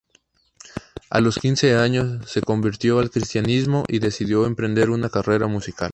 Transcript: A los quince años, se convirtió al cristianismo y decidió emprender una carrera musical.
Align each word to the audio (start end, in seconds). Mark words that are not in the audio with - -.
A 1.11 1.21
los 1.21 1.37
quince 1.37 1.75
años, 1.75 2.27
se 2.27 2.41
convirtió 2.41 2.97
al 2.97 3.11
cristianismo 3.11 3.83
y 3.87 3.99
decidió 3.99 4.47
emprender 4.47 4.89
una 4.89 5.11
carrera 5.11 5.45
musical. 5.45 5.89